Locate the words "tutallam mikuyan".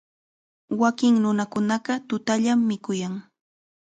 2.09-3.13